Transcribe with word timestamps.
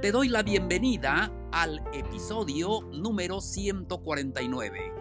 Te 0.00 0.12
doy 0.12 0.28
la 0.28 0.44
bienvenida 0.44 1.32
al 1.50 1.82
episodio 1.92 2.82
número 2.92 3.40
149. 3.40 4.92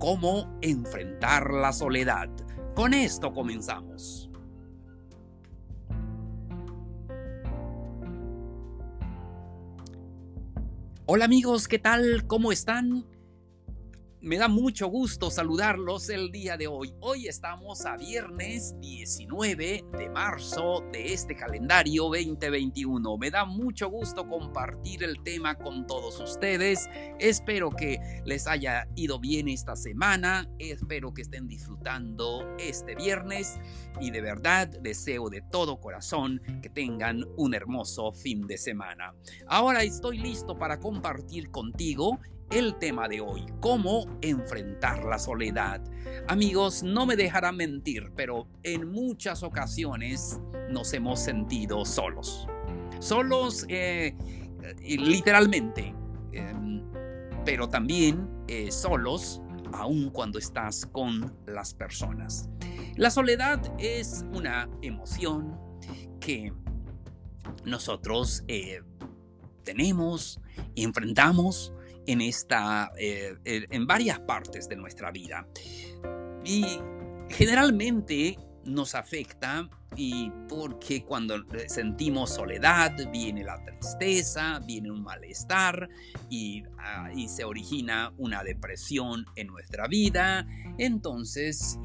Cómo 0.00 0.58
enfrentar 0.60 1.52
la 1.52 1.72
soledad. 1.72 2.28
Con 2.74 2.92
esto 2.92 3.32
comenzamos. 3.32 4.28
Hola 11.06 11.26
amigos, 11.26 11.68
¿qué 11.68 11.78
tal? 11.78 12.26
¿Cómo 12.26 12.50
están? 12.50 13.06
Me 14.22 14.36
da 14.36 14.48
mucho 14.48 14.86
gusto 14.88 15.30
saludarlos 15.30 16.10
el 16.10 16.30
día 16.30 16.58
de 16.58 16.66
hoy. 16.66 16.94
Hoy 17.00 17.26
estamos 17.26 17.86
a 17.86 17.96
viernes 17.96 18.78
19 18.78 19.84
de 19.96 20.10
marzo 20.10 20.84
de 20.92 21.14
este 21.14 21.34
calendario 21.34 22.04
2021. 22.04 23.16
Me 23.16 23.30
da 23.30 23.46
mucho 23.46 23.88
gusto 23.88 24.28
compartir 24.28 25.04
el 25.04 25.22
tema 25.22 25.54
con 25.54 25.86
todos 25.86 26.20
ustedes. 26.20 26.90
Espero 27.18 27.70
que 27.70 27.98
les 28.26 28.46
haya 28.46 28.86
ido 28.94 29.18
bien 29.18 29.48
esta 29.48 29.74
semana. 29.74 30.46
Espero 30.58 31.14
que 31.14 31.22
estén 31.22 31.48
disfrutando 31.48 32.46
este 32.58 32.96
viernes 32.96 33.58
y 34.02 34.10
de 34.10 34.20
verdad 34.20 34.68
deseo 34.68 35.30
de 35.30 35.40
todo 35.50 35.80
corazón 35.80 36.42
que 36.60 36.68
tengan 36.68 37.24
un 37.38 37.54
hermoso 37.54 38.12
fin 38.12 38.46
de 38.46 38.58
semana. 38.58 39.14
Ahora 39.46 39.82
estoy 39.82 40.18
listo 40.18 40.58
para 40.58 40.78
compartir 40.78 41.50
contigo 41.50 42.18
el 42.50 42.74
tema 42.76 43.08
de 43.08 43.20
hoy, 43.20 43.46
cómo 43.60 44.06
enfrentar 44.22 45.04
la 45.04 45.18
soledad. 45.18 45.82
Amigos, 46.26 46.82
no 46.82 47.06
me 47.06 47.16
dejarán 47.16 47.56
mentir, 47.56 48.12
pero 48.16 48.48
en 48.62 48.90
muchas 48.90 49.42
ocasiones 49.42 50.40
nos 50.68 50.92
hemos 50.92 51.20
sentido 51.20 51.84
solos. 51.84 52.48
Solos 52.98 53.64
eh, 53.68 54.16
literalmente, 54.82 55.94
em, 56.32 56.82
pero 57.44 57.68
también 57.68 58.28
eh, 58.48 58.70
solos 58.70 59.40
aun 59.72 60.10
cuando 60.10 60.38
estás 60.38 60.84
con 60.86 61.32
las 61.46 61.72
personas. 61.72 62.48
La 62.96 63.10
soledad 63.10 63.60
es 63.78 64.24
una 64.32 64.68
emoción 64.82 65.56
que 66.18 66.52
nosotros 67.64 68.42
eh, 68.48 68.82
tenemos 69.62 70.40
enfrentamos 70.74 71.72
en, 72.10 72.20
esta, 72.20 72.90
eh, 72.98 73.36
en 73.44 73.86
varias 73.86 74.18
partes 74.20 74.68
de 74.68 74.76
nuestra 74.76 75.10
vida. 75.10 75.46
Y 76.44 76.64
generalmente 77.28 78.36
nos 78.64 78.94
afecta 78.94 79.68
y 79.96 80.30
porque 80.48 81.04
cuando 81.04 81.36
sentimos 81.66 82.34
soledad 82.34 82.92
viene 83.10 83.44
la 83.44 83.62
tristeza, 83.64 84.60
viene 84.64 84.90
un 84.90 85.02
malestar 85.02 85.88
y, 86.28 86.62
ah, 86.78 87.10
se 87.28 87.44
origina 87.44 88.12
una 88.18 88.42
depresión 88.42 89.24
en 89.36 89.48
nuestra 89.48 89.86
vida. 89.86 90.46
Entonces, 90.78 91.78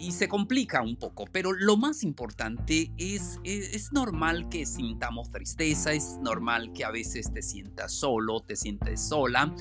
y 0.00 0.12
se 0.12 0.28
complica 0.28 0.82
un 0.82 0.96
poco, 0.96 1.26
pero 1.30 1.52
lo 1.52 1.76
más 1.76 2.02
importante 2.02 2.90
es, 2.96 3.38
es, 3.44 3.92
normal 3.92 4.48
que 4.48 4.64
sintamos 4.64 5.30
tristeza, 5.30 5.92
es 5.92 6.18
normal 6.22 6.72
que 6.72 6.84
a 6.84 6.90
veces 6.90 7.32
te 7.32 7.42
sientas 7.42 7.92
solo, 7.92 8.40
te 8.40 8.56
sientes 8.56 9.00
sola, 9.00 9.54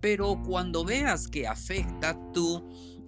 pero 0.00 0.40
cuando 0.42 0.84
veas 0.84 1.28
que 1.28 1.46
afecta 1.46 2.18
tu 2.32 2.66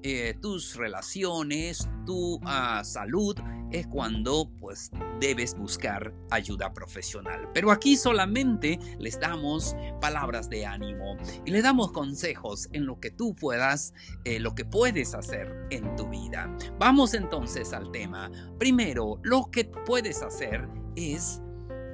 eh, 0.09 0.35
tus 0.41 0.77
relaciones, 0.77 1.89
tu 2.05 2.39
ah, 2.45 2.83
salud, 2.85 3.37
es 3.79 3.87
cuando 3.87 4.51
pues 4.59 4.91
debes 5.21 5.57
buscar 5.57 6.13
ayuda 6.31 6.73
profesional. 6.73 7.49
Pero 7.53 7.71
aquí 7.71 7.97
solamente 7.97 8.79
les 8.99 9.19
damos 9.19 9.77
palabras 10.01 10.49
de 10.49 10.67
ánimo 10.67 11.17
y 11.45 11.51
le 11.51 11.63
damos 11.63 11.93
consejos 11.93 12.69
en 12.73 12.87
lo 12.87 13.01
que 13.01 13.11
tú 13.11 13.35
puedas, 13.35 13.95
eh, 14.25 14.41
lo 14.41 14.55
que 14.55 14.65
puedes 14.65 15.15
hacer 15.15 15.67
en 15.71 15.97
tu 15.97 16.09
vida. 16.09 16.55
Vamos 16.79 17.15
entonces 17.15 17.73
al 17.73 17.91
tema. 17.91 18.31
Primero, 18.59 19.21
lo 19.23 19.51
que 19.51 19.65
puedes 19.65 20.23
hacer 20.23 20.69
es 20.97 21.41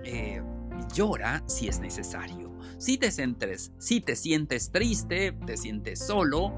eh, 0.05 0.43
llora 0.95 1.43
si 1.47 1.69
es 1.69 1.81
necesario. 1.81 2.53
Si 2.79 2.99
te 2.99 3.11
sientes, 3.11 3.73
si 3.79 4.01
te 4.01 4.17
sientes 4.17 4.71
triste, 4.73 5.33
te 5.47 5.57
sientes 5.57 6.05
solo, 6.05 6.53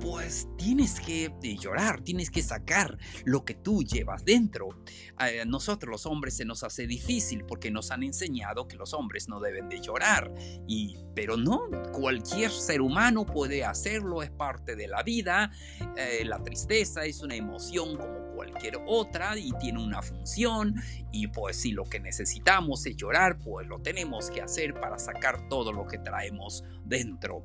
pues 0.00 0.48
tienes 0.56 1.00
que 1.00 1.32
eh, 1.42 1.56
llorar, 1.56 2.00
tienes 2.00 2.30
que 2.30 2.42
sacar 2.42 2.98
lo 3.24 3.44
que 3.44 3.54
tú 3.54 3.82
llevas 3.82 4.24
dentro. 4.24 4.68
A 5.16 5.28
nosotros 5.46 5.90
los 5.90 6.06
hombres 6.06 6.36
se 6.36 6.44
nos 6.44 6.62
hace 6.62 6.86
difícil 6.86 7.44
porque 7.44 7.70
nos 7.70 7.90
han 7.90 8.02
enseñado 8.02 8.66
que 8.66 8.76
los 8.76 8.94
hombres 8.94 9.28
no 9.28 9.40
deben 9.40 9.68
de 9.68 9.80
llorar. 9.80 10.32
Y, 10.66 10.96
pero 11.14 11.36
no, 11.36 11.68
cualquier 11.92 12.50
ser 12.50 12.80
humano 12.80 13.26
puede 13.26 13.64
hacerlo, 13.64 14.22
es 14.22 14.30
parte 14.30 14.76
de 14.76 14.88
la 14.88 15.02
vida. 15.02 15.52
Eh, 15.96 16.24
la 16.24 16.42
tristeza 16.42 17.04
es 17.04 17.20
una 17.20 17.34
emoción 17.34 17.96
como 17.96 18.34
cualquier 18.34 18.78
otra 18.86 19.36
y 19.36 19.52
tiene 19.52 19.82
una 19.82 20.00
función. 20.02 20.74
Y 21.12 21.26
pues 21.26 21.56
si 21.56 21.72
lo 21.72 21.84
que 21.84 22.00
necesitamos 22.00 22.86
es 22.86 22.96
llorar, 22.96 23.38
pues 23.38 23.66
lo 23.66 23.80
tenemos 23.80 24.30
que 24.30 24.40
hacer 24.40 24.80
para 24.80 24.98
sacar 24.98 25.48
todo 25.48 25.72
lo 25.72 25.86
que 25.86 25.98
traemos 25.98 26.64
dentro. 26.84 27.44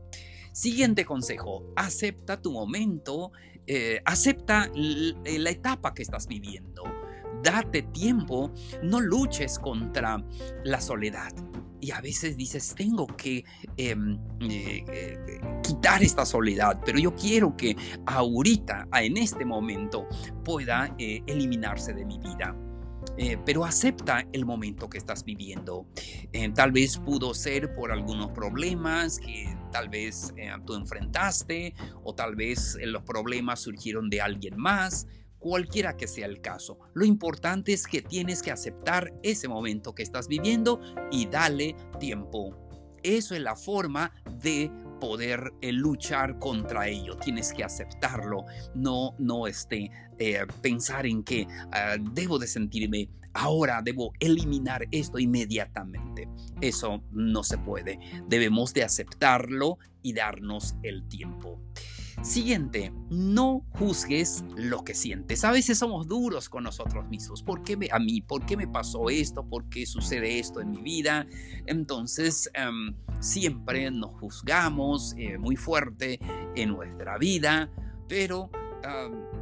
Siguiente 0.55 1.03
consejo, 1.03 1.65
acepta 1.75 2.41
tu 2.41 2.49
momento, 2.49 3.33
eh, 3.67 3.99
acepta 4.05 4.71
eh, 4.73 5.37
la 5.37 5.49
etapa 5.49 5.93
que 5.93 6.01
estás 6.01 6.27
viviendo. 6.27 6.81
Date 7.43 7.81
tiempo, 7.81 8.53
no 8.81 9.01
luches 9.01 9.59
contra 9.59 10.23
la 10.63 10.79
soledad. 10.79 11.33
Y 11.81 11.91
a 11.91 11.99
veces 11.99 12.37
dices, 12.37 12.73
tengo 12.73 13.05
que 13.05 13.43
em, 13.75 14.17
eh, 14.49 15.41
quitar 15.61 16.01
esta 16.01 16.25
soledad, 16.25 16.79
pero 16.85 16.99
yo 16.99 17.13
quiero 17.15 17.57
que 17.57 17.75
ahorita, 18.05 18.87
en 18.93 19.17
este 19.17 19.43
momento, 19.43 20.07
pueda 20.45 20.95
eliminarse 20.97 21.93
de 21.93 22.05
mi 22.05 22.17
vida. 22.17 22.55
Eh, 23.17 23.37
pero 23.45 23.63
acepta 23.63 24.25
el 24.33 24.45
momento 24.45 24.89
que 24.89 24.97
estás 24.97 25.23
viviendo. 25.23 25.85
Eh, 26.33 26.49
tal 26.53 26.71
vez 26.71 26.97
pudo 26.97 27.33
ser 27.33 27.73
por 27.73 27.91
algunos 27.91 28.31
problemas 28.31 29.19
que 29.19 29.54
tal 29.75 29.89
vez 29.89 30.33
eh, 30.37 30.49
tú 30.65 30.73
enfrentaste 30.73 31.73
o 32.01 32.15
tal 32.15 32.37
vez 32.37 32.77
los 32.81 33.03
problemas 33.03 33.59
surgieron 33.59 34.09
de 34.09 34.21
alguien 34.21 34.55
más, 34.55 35.05
cualquiera 35.37 35.97
que 35.97 36.07
sea 36.07 36.27
el 36.27 36.39
caso. 36.39 36.79
Lo 36.93 37.03
importante 37.03 37.73
es 37.73 37.85
que 37.85 38.01
tienes 38.01 38.41
que 38.41 38.51
aceptar 38.51 39.13
ese 39.21 39.49
momento 39.49 39.93
que 39.93 40.01
estás 40.01 40.29
viviendo 40.29 40.79
y 41.11 41.25
dale 41.25 41.75
tiempo. 41.99 42.55
Eso 43.03 43.35
es 43.35 43.41
la 43.41 43.57
forma 43.57 44.13
de 44.41 44.71
poder 44.99 45.53
eh, 45.61 45.71
luchar 45.71 46.39
contra 46.39 46.87
ello. 46.87 47.17
Tienes 47.17 47.53
que 47.53 47.63
aceptarlo, 47.63 48.45
no, 48.73 49.15
no 49.19 49.47
este, 49.47 49.91
eh, 50.17 50.45
pensar 50.61 51.05
en 51.05 51.23
que 51.23 51.47
ah, 51.71 51.95
debo 51.99 52.39
de 52.39 52.47
sentirme 52.47 53.09
ahora, 53.33 53.81
debo 53.83 54.13
eliminar 54.19 54.87
esto 54.91 55.19
inmediatamente. 55.19 56.27
Eso 56.61 57.03
no 57.11 57.43
se 57.43 57.57
puede. 57.57 57.99
Debemos 58.27 58.73
de 58.73 58.83
aceptarlo 58.83 59.77
y 60.01 60.13
darnos 60.13 60.75
el 60.83 61.07
tiempo. 61.07 61.59
Siguiente, 62.21 62.91
no 63.09 63.65
juzgues 63.71 64.43
lo 64.55 64.83
que 64.83 64.95
sientes. 64.95 65.43
A 65.43 65.51
veces 65.51 65.77
somos 65.77 66.07
duros 66.07 66.49
con 66.49 66.63
nosotros 66.63 67.07
mismos. 67.07 67.43
¿Por 67.43 67.63
qué 67.63 67.77
me, 67.77 67.89
a 67.91 67.99
mí? 67.99 68.21
¿Por 68.21 68.45
qué 68.45 68.57
me 68.57 68.67
pasó 68.67 69.09
esto? 69.09 69.47
¿Por 69.47 69.69
qué 69.69 69.85
sucede 69.85 70.39
esto 70.39 70.61
en 70.61 70.71
mi 70.71 70.81
vida? 70.81 71.27
Entonces, 71.65 72.49
em, 72.53 72.95
siempre 73.19 73.91
nos 73.91 74.19
juzgamos 74.19 75.13
eh, 75.17 75.37
muy 75.37 75.55
fuerte 75.55 76.19
en 76.55 76.69
nuestra 76.69 77.17
vida, 77.17 77.69
pero 78.07 78.49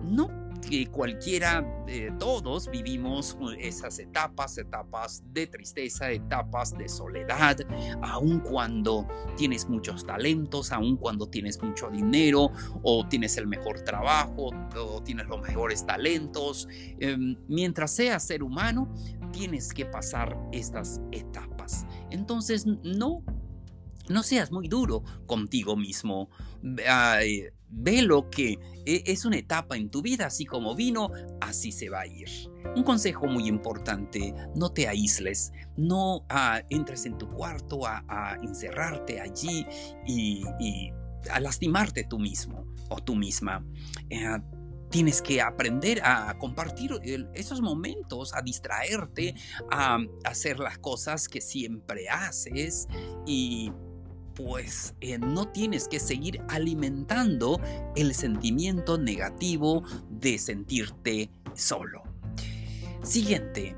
no 0.04 0.43
que 0.64 0.88
cualquiera, 0.88 1.62
de 1.86 2.12
todos 2.20 2.70
vivimos 2.70 3.38
esas 3.60 4.00
etapas, 4.00 4.58
etapas 4.58 5.24
de 5.32 5.48
tristeza, 5.48 6.12
etapas 6.12 6.78
de 6.78 6.90
soledad, 6.90 7.58
aun 8.02 8.40
cuando 8.40 9.08
tienes 9.38 9.68
muchos 9.68 10.06
talentos, 10.06 10.72
aun 10.72 10.98
cuando 10.98 11.28
tienes 11.28 11.62
mucho 11.62 11.90
dinero 11.90 12.52
o 12.82 13.08
tienes 13.08 13.38
el 13.38 13.48
mejor 13.48 13.82
trabajo 13.82 14.50
o 14.76 15.02
tienes 15.04 15.28
los 15.28 15.42
mejores 15.42 15.86
talentos. 15.86 16.68
Em, 17.00 17.38
mientras 17.48 17.92
seas 17.92 18.24
ser 18.24 18.44
humano, 18.44 18.94
tienes 19.32 19.74
que 19.74 19.86
pasar 19.86 20.38
estas 20.52 21.02
etapas. 21.12 21.86
Entonces, 22.12 22.66
no, 22.66 23.24
no 24.10 24.24
seas 24.24 24.52
muy 24.52 24.68
duro 24.68 25.04
contigo 25.26 25.76
mismo. 25.76 26.30
Ve 27.76 28.04
lo 28.04 28.30
que 28.30 28.60
e, 28.86 29.04
es 29.08 29.26
una 29.26 29.38
etapa 29.38 29.76
en 29.78 29.90
tu 29.90 30.02
vida, 30.02 30.28
así 30.28 30.46
como 30.46 30.76
vino, 30.76 31.10
así 31.42 31.72
se 31.72 31.90
va 31.90 32.02
a 32.02 32.08
ir. 32.08 32.30
Un 32.76 32.84
consejo 32.84 33.26
muy 33.28 33.48
importante, 33.48 34.34
no 34.56 34.72
te 34.72 34.88
aísles, 34.88 35.52
no 35.76 36.26
ah, 36.30 36.62
entres 36.70 37.06
en 37.06 37.18
tu 37.18 37.30
cuarto 37.30 37.86
a, 37.86 38.38
encerrarte 38.44 39.22
allí 39.22 39.66
y, 40.06 40.44
a 41.32 41.40
lastimarte 41.40 42.04
tú 42.04 42.20
mismo 42.20 42.66
o 42.90 43.02
tú 43.02 43.16
misma. 43.16 43.66
Eh, 44.10 44.40
tienes 44.94 45.24
que 45.24 45.42
aprender 45.42 46.02
a 46.04 46.38
compartir 46.38 46.92
esos 47.34 47.62
momentos, 47.62 48.36
a 48.36 48.44
distraerte, 48.44 49.34
a 49.72 49.98
hacer 50.24 50.60
las 50.60 50.78
cosas 50.78 51.28
que 51.28 51.42
siempre 51.42 52.10
haces 52.10 52.88
y 53.26 53.72
pues 54.36 54.96
eh, 55.02 55.18
no 55.18 55.48
tienes 55.48 55.88
que 55.88 56.00
seguir 56.00 56.42
alimentando 56.50 57.60
el 57.96 58.14
sentimiento 58.14 58.98
negativo 58.98 59.84
de 60.10 60.38
sentirte 60.38 61.30
solo. 61.54 62.04
Siguiente, 63.04 63.76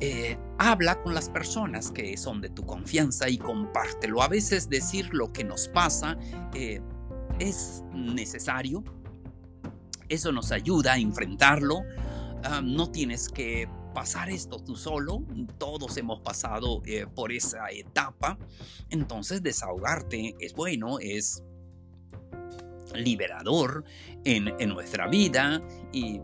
eh, 0.00 0.36
habla 0.58 1.00
con 1.02 1.14
las 1.14 1.30
personas 1.30 1.90
que 1.90 2.16
son 2.16 2.40
de 2.40 2.50
tu 2.50 2.66
confianza 2.66 3.28
y 3.28 3.38
compártelo. 3.38 4.22
A 4.22 4.28
veces 4.28 4.68
decir 4.68 5.14
lo 5.14 5.32
que 5.32 5.44
nos 5.44 5.68
pasa 5.68 6.18
eh, 6.54 6.80
es 7.38 7.82
necesario. 7.92 8.84
Eso 10.08 10.32
nos 10.32 10.52
ayuda 10.52 10.94
a 10.94 10.98
enfrentarlo. 10.98 11.82
Ah, 12.42 12.60
no 12.62 12.90
tienes 12.90 13.28
que 13.28 13.68
pasar 13.94 14.28
esto 14.28 14.58
tú 14.58 14.76
solo, 14.76 15.22
todos 15.56 15.96
hemos 15.96 16.20
pasado 16.20 16.82
eh, 16.84 17.06
por 17.06 17.32
esa 17.32 17.70
etapa, 17.70 18.36
entonces 18.90 19.42
desahogarte 19.42 20.34
es 20.40 20.52
bueno, 20.52 20.98
es 21.00 21.42
liberador 22.94 23.84
en, 24.24 24.54
en 24.58 24.68
nuestra 24.68 25.08
vida 25.08 25.62
y 25.92 26.20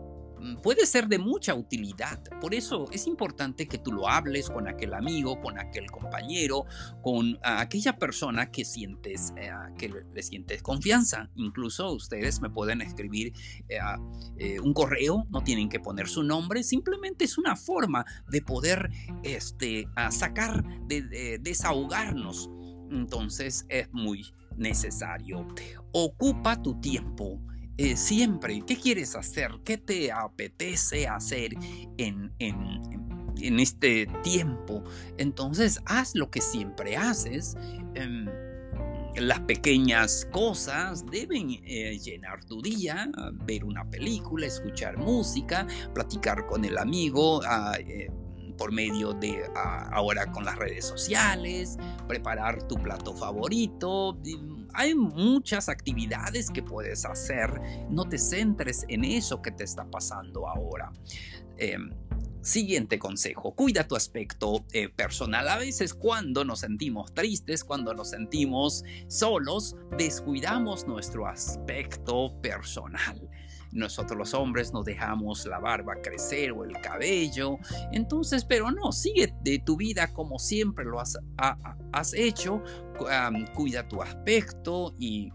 puede 0.61 0.85
ser 0.85 1.07
de 1.07 1.19
mucha 1.19 1.53
utilidad. 1.53 2.21
Por 2.39 2.53
eso 2.53 2.87
es 2.91 3.07
importante 3.07 3.67
que 3.67 3.77
tú 3.77 3.91
lo 3.91 4.07
hables 4.09 4.49
con 4.49 4.67
aquel 4.67 4.93
amigo, 4.93 5.39
con 5.41 5.59
aquel 5.59 5.89
compañero, 5.89 6.65
con 7.01 7.37
aquella 7.43 7.97
persona 7.97 8.51
que 8.51 8.65
sientes, 8.65 9.33
eh, 9.37 9.51
que 9.77 9.89
le 9.89 10.23
sientes 10.23 10.61
confianza. 10.61 11.29
Incluso 11.35 11.91
ustedes 11.91 12.41
me 12.41 12.49
pueden 12.49 12.81
escribir 12.81 13.33
eh, 13.69 13.79
eh, 14.37 14.59
un 14.59 14.73
correo, 14.73 15.25
no 15.29 15.43
tienen 15.43 15.69
que 15.69 15.79
poner 15.79 16.07
su 16.07 16.23
nombre, 16.23 16.63
simplemente 16.63 17.25
es 17.25 17.37
una 17.37 17.55
forma 17.55 18.05
de 18.29 18.41
poder 18.41 18.89
este, 19.23 19.87
sacar, 20.09 20.63
de 20.87 21.39
desahogarnos. 21.41 22.49
Entonces 22.89 23.65
es 23.69 23.91
muy 23.91 24.25
necesario. 24.57 25.47
Ocupa 25.93 26.61
tu 26.61 26.79
tiempo 26.79 27.41
eh, 27.81 27.97
siempre, 27.97 28.61
¿qué 28.67 28.77
quieres 28.77 29.15
hacer? 29.15 29.49
¿Qué 29.65 29.75
te 29.75 30.11
apetece 30.11 31.07
hacer 31.07 31.55
en, 31.97 32.31
en, 32.37 33.59
este 33.59 34.05
tiempo? 34.21 34.83
Entonces, 35.17 35.81
haz 35.87 36.13
lo 36.13 36.29
que 36.29 36.41
siempre 36.41 36.95
haces. 36.95 37.57
Em, 37.95 38.27
las 39.15 39.39
pequeñas 39.41 40.27
cosas 40.31 41.07
deben 41.07 41.49
eh, 41.49 41.97
llenar 41.97 42.45
tu 42.45 42.61
día, 42.61 43.09
ver 43.45 43.65
una 43.65 43.89
película, 43.89 44.45
escuchar 44.45 44.99
música, 44.99 45.65
platicar 45.95 46.45
con 46.45 46.63
el 46.65 46.77
amigo, 46.77 47.41
ah, 47.45 47.73
eh, 47.79 48.11
por 48.59 48.71
medio 48.71 49.13
de 49.13 49.43
ahora 49.55 50.31
con 50.31 50.45
las 50.45 50.55
redes 50.55 50.85
sociales, 50.85 51.77
preparar 52.07 52.67
tu 52.67 52.75
plato 52.75 53.15
favorito. 53.15 54.19
Hay 54.73 54.95
muchas 54.95 55.69
actividades 55.69 56.49
que 56.49 56.63
puedes 56.63 57.05
hacer. 57.05 57.61
No 57.89 58.07
te 58.07 58.17
centres 58.17 58.85
en 58.87 59.03
eso 59.03 59.41
que 59.41 59.51
te 59.51 59.63
está 59.63 59.85
pasando 59.85 60.47
ahora. 60.47 60.91
Em, 61.57 61.91
siguiente 62.41 62.97
consejo, 62.97 63.53
cuida 63.53 63.87
tu 63.87 63.95
aspecto 63.95 64.65
eh, 64.73 64.89
personal. 64.89 65.47
A 65.47 65.57
veces 65.57 65.93
cuando 65.93 66.43
nos 66.43 66.59
sentimos 66.59 67.13
tristes, 67.13 67.63
cuando 67.63 67.93
nos 67.93 68.09
sentimos 68.09 68.83
solos, 69.07 69.75
descuidamos 69.97 70.87
nuestro 70.87 71.27
aspecto 71.27 72.41
personal. 72.41 73.29
Nosotros 73.71 74.17
los 74.17 74.33
hombres 74.33 74.73
nos 74.73 74.85
dejamos 74.85 75.45
la 75.45 75.59
barba 75.59 75.95
crecer 76.01 76.51
o 76.51 76.63
el 76.63 76.73
cabello. 76.81 77.57
Entonces, 77.91 78.45
pero 78.45 78.71
no, 78.71 78.91
sigue 78.91 79.33
de 79.41 79.59
tu 79.59 79.77
vida 79.77 80.11
como 80.13 80.39
siempre 80.39 80.85
lo 80.85 80.99
has, 80.99 82.13
hecho. 82.13 82.63
cuida 83.53 83.87
tu 83.87 84.01
aspecto 84.01 84.93
y 84.97 85.31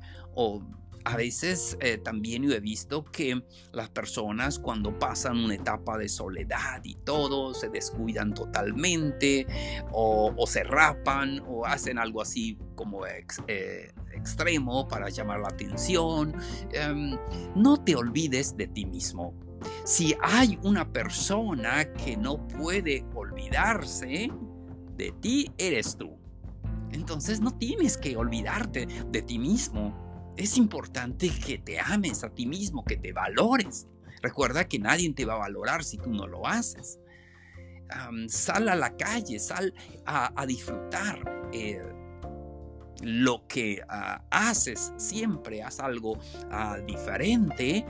a 1.06 1.16
veces 1.16 1.78
eh, 1.80 1.98
también 1.98 2.42
yo 2.42 2.52
he 2.52 2.58
visto 2.58 3.04
que 3.04 3.40
las 3.70 3.88
personas 3.90 4.58
cuando 4.58 4.98
pasan 4.98 5.38
una 5.38 5.54
etapa 5.54 5.96
de 5.96 6.08
soledad 6.08 6.80
y 6.82 6.96
todo, 6.96 7.54
se 7.54 7.68
descuidan 7.68 8.34
totalmente 8.34 9.46
o, 9.92 10.34
se 10.48 10.64
rapan 10.64 11.40
o 11.46 11.64
hacen 11.64 12.00
algo 12.00 12.20
así 12.20 12.58
como 12.74 13.06
eh, 13.06 13.92
extremo 14.12 14.88
para 14.88 15.08
llamar 15.08 15.38
la 15.38 15.48
atención. 15.48 16.34
Em, 16.72 17.16
no 17.54 17.76
te 17.76 17.94
olvides 17.94 18.56
de 18.56 18.66
ti 18.66 18.84
mismo. 18.84 19.32
Si 19.84 20.16
hay 20.20 20.58
una 20.64 20.92
persona 20.92 21.92
que 21.92 22.16
no 22.16 22.48
puede 22.48 23.04
olvidarse 23.14 24.28
de 24.96 25.12
ti, 25.20 25.52
eres 25.56 25.96
tú. 25.96 26.18
Entonces 26.90 27.40
no 27.40 27.56
tienes 27.56 27.96
que 27.96 28.16
olvidarte 28.16 28.86
de 28.86 29.22
ti 29.22 29.38
mismo 29.38 30.05
es 30.36 30.56
importante 30.58 31.30
que 31.30 31.58
te 31.58 31.80
ames 31.80 32.22
a 32.24 32.30
ti 32.30 32.46
mismo, 32.46 32.84
que 32.84 32.96
te 32.96 33.12
valores. 33.12 33.86
Recuerda 34.22 34.68
que 34.68 34.78
nadie 34.78 35.12
te 35.12 35.24
va 35.24 35.34
a 35.34 35.38
valorar 35.38 35.84
si 35.84 35.98
tú 35.98 36.10
no 36.10 36.26
lo 36.26 36.46
haces. 36.46 36.98
sal 38.28 38.68
a 38.68 38.74
la 38.74 38.96
calle, 38.96 39.38
sal 39.38 39.72
a, 40.04 40.44
disfrutar. 40.46 41.48
Eh, 41.52 41.80
lo 43.02 43.46
que 43.46 43.82
ah, 43.88 44.24
haces 44.30 44.92
siempre, 44.96 45.62
haz 45.62 45.80
algo 45.80 46.18
ah, 46.50 46.78
diferente. 46.86 47.84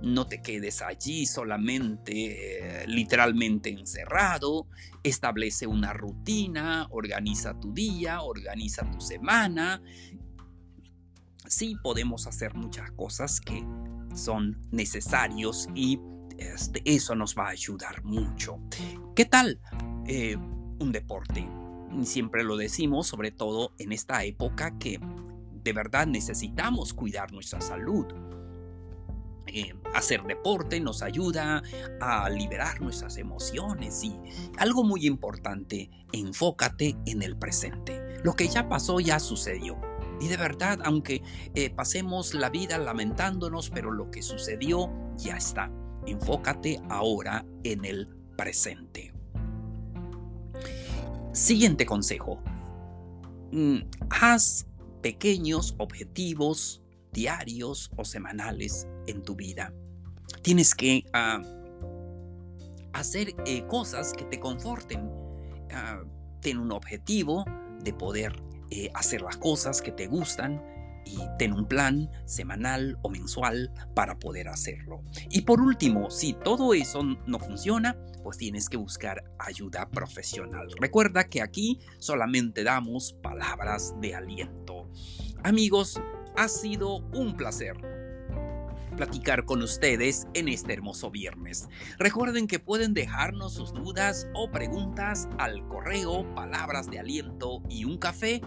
no 0.00 0.26
te 0.26 0.40
quedes 0.40 0.80
allí 0.80 1.26
solamente, 1.26 2.82
eh, 2.82 2.86
literalmente 2.86 3.70
encerrado. 3.70 4.66
Establece 5.02 5.66
una 5.66 5.92
rutina, 5.92 6.86
organiza 6.90 7.58
tu 7.60 7.72
día, 7.72 8.22
organiza 8.22 8.90
tu 8.90 9.00
semana 9.00 9.82
sí 11.48 11.76
podemos 11.82 12.26
hacer 12.26 12.54
muchas 12.54 12.90
cosas 12.92 13.40
que 13.40 13.64
son 14.14 14.58
necesarios 14.70 15.68
y 15.74 16.00
este, 16.38 16.82
eso 16.84 17.14
nos 17.14 17.36
va 17.36 17.46
a 17.46 17.50
ayudar 17.50 18.04
mucho. 18.04 18.60
¿Qué 19.14 19.24
tal 19.24 19.60
eh, 20.06 20.36
un 20.36 20.92
deporte? 20.92 21.48
Siempre 22.04 22.44
lo 22.44 22.56
decimos, 22.56 23.06
sobre 23.06 23.30
todo 23.30 23.72
en 23.78 23.92
esta 23.92 24.24
época 24.24 24.78
que 24.78 25.00
de 25.64 25.72
verdad 25.72 26.06
necesitamos 26.06 26.94
cuidar 26.94 27.32
nuestra 27.32 27.60
salud. 27.60 28.06
Eh, 29.46 29.74
hacer 29.94 30.22
deporte 30.24 30.78
nos 30.78 31.02
ayuda 31.02 31.62
a 32.00 32.28
liberar 32.28 32.82
nuestras 32.82 33.16
emociones 33.16 34.04
y 34.04 34.14
algo 34.58 34.84
muy 34.84 35.06
importante, 35.06 35.90
enfócate 36.12 36.96
en 37.06 37.22
el 37.22 37.36
presente. 37.36 38.18
Lo 38.22 38.34
que 38.34 38.48
ya 38.48 38.68
pasó 38.68 39.00
ya 39.00 39.18
sucedió. 39.18 39.87
Y 40.20 40.28
de 40.28 40.36
verdad, 40.36 40.80
aunque 40.84 41.22
eh, 41.54 41.70
pasemos 41.70 42.34
la 42.34 42.50
vida 42.50 42.78
lamentándonos, 42.78 43.70
pero 43.70 43.90
lo 43.90 44.10
que 44.10 44.22
sucedió 44.22 44.90
ya 45.16 45.36
está. 45.36 45.70
Enfócate 46.06 46.80
ahora 46.88 47.44
en 47.62 47.84
el 47.84 48.08
presente. 48.36 49.12
Siguiente 51.32 51.86
consejo. 51.86 52.40
Mm, 53.52 53.78
haz 54.10 54.66
pequeños 55.02 55.74
objetivos 55.78 56.82
diarios 57.12 57.90
o 57.96 58.04
semanales 58.04 58.86
en 59.06 59.22
tu 59.22 59.36
vida. 59.36 59.72
Tienes 60.42 60.74
que 60.74 61.04
ah, 61.12 61.42
hacer 62.92 63.34
eh, 63.46 63.66
cosas 63.66 64.12
que 64.12 64.24
te 64.24 64.38
conforten. 64.40 65.10
Ah, 65.72 66.02
ten 66.40 66.58
un 66.58 66.72
objetivo 66.72 67.44
de 67.82 67.92
poder 67.92 68.47
eh, 68.70 68.90
hacer 68.94 69.22
las 69.22 69.36
cosas 69.36 69.82
que 69.82 69.92
te 69.92 70.06
gustan 70.06 70.62
y 71.04 71.18
ten 71.38 71.52
un 71.52 71.66
plan 71.66 72.10
semanal 72.26 72.98
o 73.02 73.08
mensual 73.08 73.72
para 73.94 74.18
poder 74.18 74.48
hacerlo. 74.48 75.02
Y 75.30 75.42
por 75.42 75.60
último, 75.60 76.10
si 76.10 76.34
todo 76.34 76.74
eso 76.74 77.02
no 77.26 77.38
funciona, 77.38 77.96
pues 78.22 78.36
tienes 78.36 78.68
que 78.68 78.76
buscar 78.76 79.24
ayuda 79.38 79.88
profesional. 79.88 80.68
Recuerda 80.78 81.24
que 81.24 81.40
aquí 81.40 81.80
solamente 81.98 82.62
damos 82.62 83.14
palabras 83.22 83.94
de 84.00 84.14
aliento. 84.14 84.90
Amigos, 85.42 86.00
ha 86.36 86.48
sido 86.48 86.98
un 87.14 87.36
placer. 87.36 87.76
Platicar 88.98 89.44
con 89.44 89.62
ustedes 89.62 90.26
en 90.34 90.48
este 90.48 90.72
hermoso 90.72 91.10
viernes. 91.10 91.68
Recuerden 91.98 92.48
que 92.48 92.58
pueden 92.58 92.94
dejarnos 92.94 93.54
sus 93.54 93.72
dudas 93.72 94.26
o 94.34 94.50
preguntas 94.50 95.28
al 95.38 95.66
correo 95.68 96.26
palabras 96.34 96.88
y 97.70 97.84
un 97.84 97.98
café. 97.98 98.42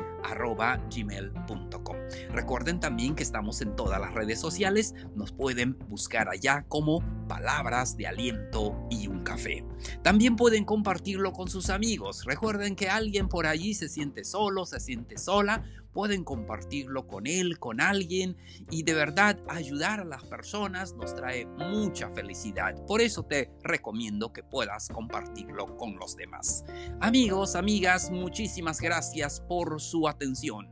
Recuerden 2.34 2.80
también 2.80 3.16
que 3.16 3.24
estamos 3.24 3.62
en 3.62 3.76
todas 3.78 4.00
las 4.00 4.14
redes 4.14 4.40
sociales, 4.40 4.94
nos 5.16 5.32
pueden 5.32 5.80
buscar 5.88 6.28
allá 6.28 6.66
como 6.68 7.02
palabras 7.28 7.96
de 7.96 8.08
aliento 8.08 8.76
y 8.90 9.08
un 9.08 9.22
café. 9.22 9.66
También 10.04 10.36
pueden 10.36 10.66
compartirlo 10.66 11.32
con 11.32 11.48
sus 11.48 11.70
amigos. 11.70 12.26
Recuerden 12.26 12.76
que 12.76 12.90
alguien 12.90 13.30
por 13.30 13.48
allí 13.48 13.74
se 13.74 13.88
siente 13.88 14.26
solo, 14.26 14.66
se 14.66 14.80
siente 14.80 15.18
sola, 15.18 15.64
pueden 15.94 16.24
compartirlo 16.24 17.08
con 17.08 17.28
él, 17.28 17.60
con 17.60 17.82
alguien 17.82 18.38
y 18.70 18.84
de 18.84 18.94
verdad 18.94 19.40
ayudar 19.48 20.00
a 20.00 20.06
las 20.06 20.24
personas 20.24 20.96
nos 20.96 21.16
trae 21.16 21.46
mucha 21.46 22.10
felicidad. 22.10 22.76
Por 22.86 23.02
eso 23.02 23.24
te 23.24 23.52
recomiendo 23.64 24.34
que 24.34 24.44
puedas 24.44 24.88
compartirlo 24.90 25.78
con 25.78 25.98
los 25.98 26.16
demás. 26.16 26.64
Amigos, 27.00 27.56
amigas, 27.56 28.12
muchísimas 28.12 28.80
gracias 28.80 29.42
por 29.42 29.82
su 29.82 30.08
atención. 30.08 30.68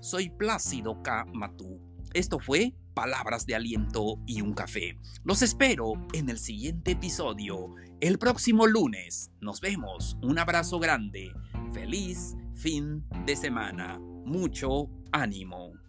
Soy 0.00 0.30
Plácido 0.30 1.02
K. 1.02 1.26
Matú. 1.32 1.80
Esto 2.12 2.38
fue 2.38 2.74
Palabras 2.94 3.44
de 3.44 3.56
Aliento 3.56 4.20
y 4.26 4.40
un 4.40 4.54
Café. 4.54 4.98
Los 5.24 5.42
espero 5.42 5.94
en 6.12 6.28
el 6.28 6.38
siguiente 6.38 6.92
episodio, 6.92 7.74
el 8.00 8.18
próximo 8.18 8.66
lunes. 8.66 9.30
Nos 9.40 9.60
vemos. 9.60 10.16
Un 10.22 10.38
abrazo 10.38 10.78
grande. 10.78 11.32
Feliz 11.72 12.36
fin 12.54 13.04
de 13.26 13.34
semana. 13.34 14.13
Mucho 14.24 14.88
ánimo. 15.12 15.83